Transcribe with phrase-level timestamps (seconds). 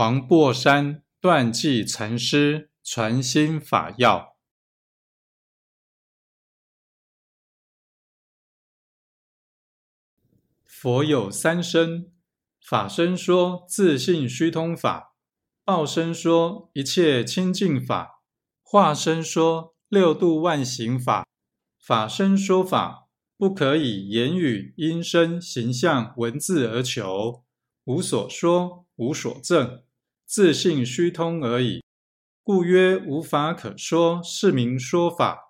[0.00, 4.34] 黄檗山断际禅师传心法要：
[10.64, 12.10] 佛有三身，
[12.62, 15.14] 法身说自性虚通法，
[15.66, 18.22] 报身说一切清净法，
[18.62, 21.26] 化身说六度万行法。
[21.78, 27.44] 法身说法不可以言语、音声、形象、文字而求，
[27.84, 28.86] 无所说。
[29.00, 29.82] 无所证，
[30.32, 31.82] 自信虚通而已，
[32.44, 35.49] 故曰无法可说，是名说法。